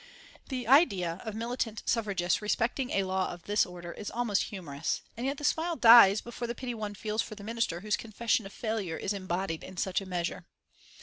The 0.49 0.67
idea 0.67 1.21
of 1.25 1.35
militant 1.35 1.83
suffragists 1.85 2.41
respecting 2.41 2.89
a 2.89 3.03
law 3.03 3.29
of 3.31 3.43
this 3.43 3.67
order 3.67 3.91
is 3.91 4.09
almost 4.09 4.45
humorous, 4.45 5.03
and 5.15 5.27
yet 5.27 5.37
the 5.37 5.43
smile 5.43 5.75
dies 5.75 6.21
before 6.21 6.47
the 6.47 6.55
pity 6.55 6.73
one 6.73 6.95
feels 6.95 7.21
for 7.21 7.35
the 7.35 7.43
Minister 7.43 7.81
whose 7.81 7.95
confession 7.97 8.47
of 8.47 8.51
failure 8.51 8.97
is 8.97 9.13
embodied 9.13 9.63
in 9.63 9.77
such 9.77 10.01
a 10.01 10.07
measure. 10.07 10.47